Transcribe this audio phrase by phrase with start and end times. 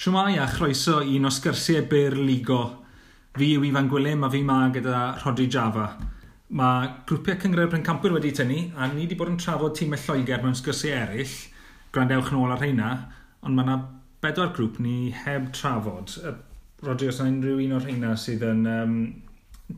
[0.00, 2.60] Siwmai a chroeso un o sgyrsiau byr ligo.
[3.36, 5.90] Fi yw Ifan Gwilym a fi ma gyda Rodri Java.
[6.56, 10.56] Mae grwpiau cyngred Bryncampwyr wedi tynnu a ni wedi bod yn trafod tîmau Lloegr mewn
[10.56, 11.34] sgyrsiau eraill.
[11.92, 12.88] Grandewch yn ôl ar heina,
[13.44, 13.76] ond mae yna
[14.24, 16.16] bedwar grŵp ni heb trafod.
[16.80, 18.98] Rodri, os yna unrhyw un o'r heina sydd yn um,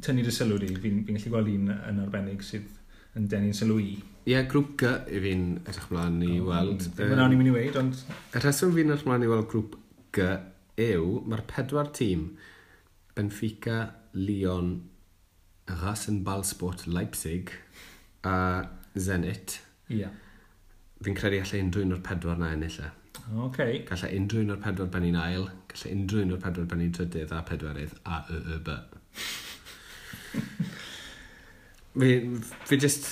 [0.07, 2.71] tynnu dy sylw di, fi'n fi gallu gweld un yn arbennig sydd
[3.19, 3.91] yn denu'n sylw i.
[3.99, 6.93] Ie, yeah, grŵp G i fi'n edrych mlaen i weld.
[6.95, 8.05] Dyna um, ni'n mynd i weid, ond...
[8.31, 9.81] Y rheswm fi'n edrych mlaen i weld grŵp
[10.13, 10.29] G
[10.83, 12.33] yw, mae'r pedwar tîm,
[13.17, 13.79] Benfica,
[14.17, 14.75] Lyon,
[15.83, 17.53] Rasenballsport Leipzig
[18.25, 19.61] a Zenit.
[19.89, 20.03] Ie.
[20.03, 20.19] Yeah.
[21.03, 22.91] Fi'n credu allai unrhyw un o'r pedwar na ennill e.
[23.47, 23.81] Okay.
[23.89, 27.41] Gallai unrhyw un o'r pedwar benni'n ail, gallai unrhyw un o'r pedwar benni'n trydydd a
[27.49, 28.79] pedwarydd a y y by.
[31.99, 32.13] fi,
[32.69, 33.11] fi just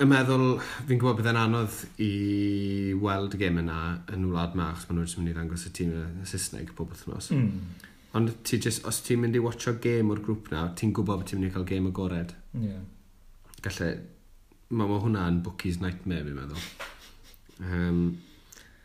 [0.00, 0.54] yn meddwl,
[0.88, 2.12] fi'n gwybod bydd e'n anodd i
[3.00, 3.80] weld y gêm yna
[4.14, 7.28] yn wlad ma, achos maen nhw'n mynd i ddangos y tîm y Saesneg pob wythnos.
[7.36, 7.90] Mm.
[8.16, 11.28] Ond ti just, os ti'n mynd i watcho gêm o'r grŵp na, ti'n gwybod bod
[11.28, 12.32] ti'n mynd i cael gêm agored.
[12.56, 12.80] Yeah.
[13.60, 13.90] Galle,
[14.72, 16.66] mae ma hwnna yn bookies nightmare, fi'n meddwl.
[17.60, 18.02] Um,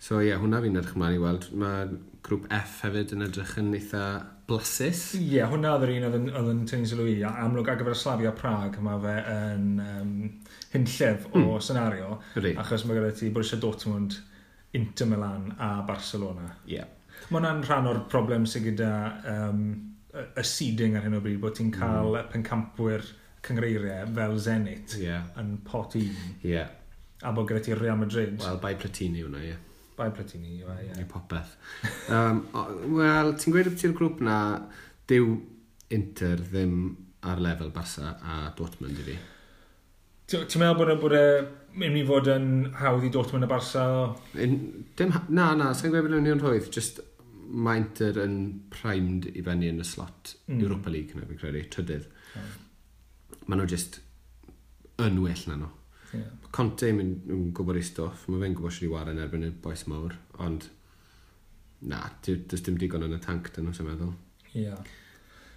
[0.05, 1.45] So ie, yeah, hwnna fi'n edrych ymlaen i weld.
[1.57, 1.85] Mae
[2.25, 4.03] grŵp F hefyd yn edrych yn eitha
[4.45, 4.99] blasus.
[5.17, 7.15] Ie, yeah, hwnna oedd yr un oedd yn tynnu sylw i.
[7.25, 10.13] Amlwg ar gyfer Slavia Prag, mae fe yn um,
[10.75, 11.49] hynllef o mm.
[11.65, 12.19] senario.
[12.37, 12.53] Rhi.
[12.61, 14.19] Achos mae gyda ti Borussia Dortmund,
[14.77, 16.51] Inter Milan a Barcelona.
[16.67, 16.77] Ie.
[16.77, 16.93] Yeah.
[17.31, 18.93] Mae hwnna'n rhan o'r problem sydd gyda
[19.33, 19.67] um,
[20.13, 21.81] y seeding ar hyn o bryd, bod ti'n hmm.
[21.81, 22.33] cael mm.
[22.35, 23.13] pencampwyr
[23.45, 25.25] cyngreiriau fel Zenit yeah.
[25.41, 26.25] yn pot un.
[26.43, 26.57] Ie.
[26.59, 26.75] Yeah.
[27.25, 28.37] A bod gyda ti Real Madrid.
[28.43, 29.55] Wel, bai Platini hwnna, ie.
[29.55, 29.71] Yeah.
[29.95, 30.95] Bai Platini, yw e, ie.
[30.97, 31.55] Neu popeth.
[32.11, 32.41] um,
[32.97, 34.39] Wel, ti'n gweud ti'r grŵp na,
[35.09, 35.29] dyw
[35.95, 36.75] Inter ddim
[37.25, 39.15] ar lefel Barca a Dortmund i fi.
[40.33, 41.25] Ti'n meddwl bod e, bod e
[41.79, 42.47] mynd i fod yn
[42.79, 43.85] hawdd i Dortmund a Barca?
[44.41, 44.57] In,
[44.97, 46.99] dim, na, na, sa'n gweud bod e'n un rhoedd, just
[47.45, 48.37] mae Inter yn
[48.73, 50.59] primed i fyny yn y slot mm.
[50.59, 52.09] Europa League, na fi'n credu, trydydd.
[52.35, 52.53] Mm.
[53.45, 53.99] Maen nhw just
[55.01, 55.69] yn well na nhw.
[55.69, 55.84] No.
[56.15, 56.49] Yeah.
[56.55, 59.85] Conte yn, yn gwybod ei stwff, mae fe'n gwybod sydd i waren erbyn y boes
[59.91, 60.15] mawr,
[60.45, 60.69] ond
[61.85, 64.13] na, does dim digon yn y tank dyn nhw, sy'n meddwl.
[64.53, 64.65] Ie.
[64.67, 64.93] Yeah.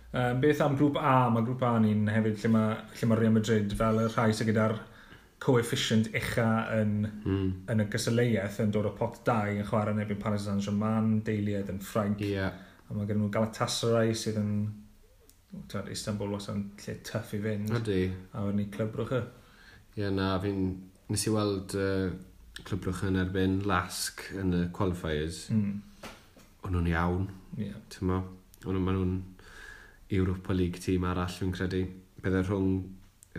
[0.08, 1.28] Um, beth am grŵp A?
[1.32, 4.50] Mae grŵp A ni'n hefyd lle mae, lle mae Real Madrid fel y rhai sydd
[4.50, 4.78] gyda'r
[5.38, 7.48] coefficient ucha yn, mm.
[7.70, 11.82] yn y gysyleiaeth yn dod o pot 2 yn chwarae yn Paris Saint-Germain, Deiliad yn
[11.84, 12.24] Ffrainc.
[12.24, 12.56] Yeah.
[12.88, 14.54] A mae gen nhw Galatasaray sydd yn
[15.92, 17.70] Istanbul was yn lle tuff i fynd.
[17.78, 18.08] Ydy.
[18.32, 19.20] A wedyn ni Clwb Rwch
[19.98, 20.66] Ie, na, fi'n...
[21.08, 22.10] Nes i weld uh,
[22.66, 25.46] Clybrwch yn erbyn Lasg yn y qualifiers.
[25.54, 26.10] Mm.
[26.66, 27.24] O'n nhw'n iawn.
[27.58, 27.80] Yeah.
[27.90, 28.20] Ti'n ma?
[28.68, 29.16] O'n nhw'n
[30.14, 31.82] Europa League tîm arall, fi'n credu.
[32.22, 32.70] Byddai rhwng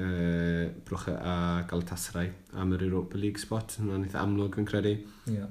[0.01, 1.37] uh, Brwch a
[1.69, 3.77] Galatasaray am yr Europa League spot.
[3.79, 4.95] Hwna'n eitha amlwg, fi'n credu.
[5.31, 5.47] Yeah.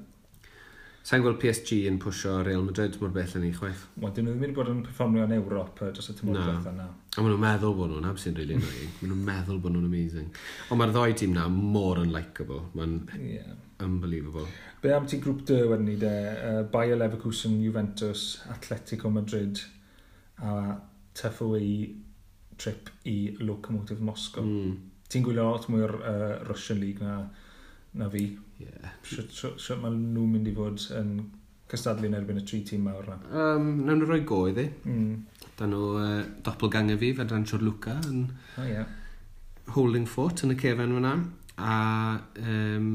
[1.07, 3.85] Sa'n gweld PSG yn pwysio Real Madrid mor bell yn ei chwaith.
[3.97, 6.89] Wel, dyn nhw ddim wedi bod yn performio yn Ewrop dros y tymor dweud yna.
[6.89, 8.91] A maen nhw'n meddwl bod nhw'n absyn really annoying.
[8.99, 10.29] maen nhw'n meddwl bod nhw'n amazing.
[10.69, 12.61] Ond mae'r ddoi tîm na mor unlikeable.
[12.77, 13.55] Mae'n yeah.
[13.81, 14.45] unbelievable.
[14.83, 16.13] Be am ti grŵp dy wedyn ni de?
[16.51, 19.63] Uh, Bayer Leverkusen, Juventus, Atletico Madrid
[20.43, 20.77] a
[21.15, 21.95] tough away
[22.59, 24.45] trip i Locomotive Moscow.
[24.45, 24.77] Mm.
[25.09, 27.23] Ti'n gwylio lot mwy'r uh, Russian League na
[27.95, 28.25] na fi.
[28.59, 28.95] Yeah.
[29.07, 31.13] Sut mae nhw'n mynd i fod yn
[31.69, 33.19] cystadlu yn erbyn y tri tîm mawr na?
[33.29, 34.67] Um, Nawn nhw roi go iddi.
[34.89, 35.47] Mm.
[35.59, 38.89] Da nhw uh, doppelganger fi, fe Fedran Siorluca, yn oh, yeah.
[39.77, 41.15] holding foot yn y cefen fyna.
[41.59, 41.77] A,
[42.43, 42.91] um,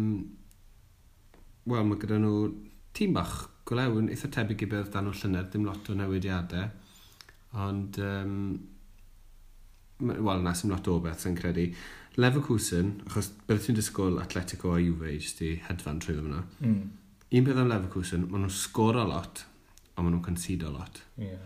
[1.69, 2.37] wel, mae gyda nhw
[2.97, 3.35] tîm bach
[3.69, 6.69] gwlewn eitha tebyg i beth dan nhw llynedd, dim lot o newidiadau.
[7.63, 8.37] Ond, um,
[10.01, 11.69] wel, na, sim lot o beth, sy'n credu.
[12.21, 16.41] Leverkusen, achos beth ti'n disgwyl Atletico a Juve jyst i hedfan trwy ddim yna.
[16.61, 16.83] Mm.
[17.39, 19.45] Un peth am Leverkusen, maen nhw'n sgor a lot,
[19.95, 21.01] a maen nhw'n concedo a lot.
[21.17, 21.41] Yeah.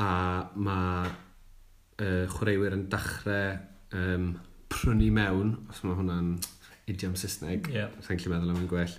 [0.00, 0.10] A
[0.54, 3.56] mae uh, chwaraewyr yn dechrau
[3.98, 4.28] um,
[4.70, 6.36] prynu mewn, os mae hwnna'n
[6.90, 7.90] idiom Saesneg, yeah.
[8.04, 8.94] sa'n gallu meddwl am yn gwell,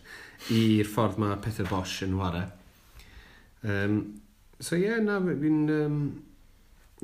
[0.56, 2.50] i'r ffordd mae Peter Bosch yn ware.
[3.64, 4.02] Um,
[4.60, 6.04] so ie, yeah, na, fi'n um,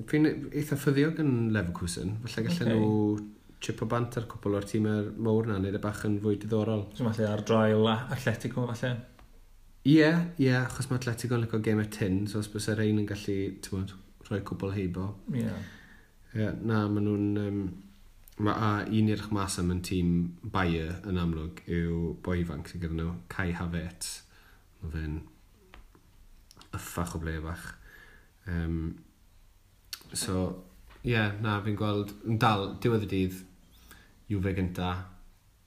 [0.06, 2.19] Fi'n eitha ffyddiog yn Leverkusen.
[2.21, 2.77] felly gallen okay.
[2.77, 6.38] nhw chip o bant ar cwpl o'r tîmau'r mawr na, neud y bach yn fwy
[6.42, 6.86] diddorol.
[6.98, 8.94] So falle ar drail Atletico falle?
[9.88, 12.69] Ie, yeah, ie, yeah, achos mae Atletico yn lyco game y tin, so os bys
[12.74, 13.95] yr ein yn gallu, ti'n bod,
[14.27, 15.09] rhoi cwbl heibo.
[15.33, 15.45] Ie.
[15.48, 15.68] Yeah.
[16.38, 17.44] Yeah, na, maen nhw'n...
[17.48, 17.62] Um,
[18.44, 20.12] ma, a un i'r chmas am yn tîm
[20.53, 24.21] Bayer yn amlwg yw boi ifanc sy'n gyda nhw, Kai Havertz.
[24.83, 25.18] Mae fe'n
[26.77, 27.65] yffach o ble bach.
[28.48, 28.98] Um,
[30.13, 30.44] so,
[31.07, 33.38] yeah, na, fi'n gweld, yn dal, diwedd y dydd,
[34.27, 34.89] Juve gynta,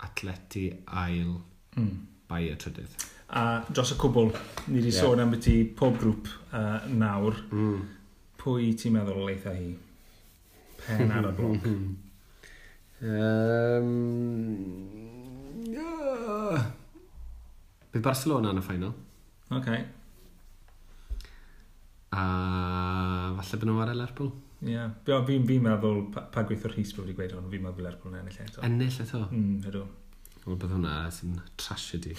[0.05, 0.67] Atleti
[1.01, 1.31] ail,
[1.77, 1.95] mm.
[2.29, 3.07] bai y trydydd.
[3.41, 4.35] A dros y cwbl,
[4.67, 5.01] ni wedi yeah.
[5.01, 7.39] sôn am beth i pob grŵp uh, nawr.
[7.55, 7.79] Mm.
[8.41, 9.71] Pwy ti'n meddwl o leitha hi?
[10.83, 11.71] Pen ar y bloc.
[13.15, 13.89] um,
[15.71, 16.69] yeah.
[17.95, 18.93] Bydd Barcelona yn y ffainal.
[19.57, 19.73] OK.
[22.13, 22.23] A
[23.41, 24.33] falle bod nhw'n ar Lerpwl.
[24.61, 25.23] Ie, yeah.
[25.25, 28.19] fi'n fi, meddwl, pa, pa gweithio'r rhys bod wedi gweud hwn, fi'n meddwl Lerpwl yn
[28.21, 28.65] ennill eto.
[28.67, 29.23] Ennill eto?
[29.31, 29.85] Mm, ydw.
[30.45, 32.17] Wel, bydd hwnna sy'n trasiedi.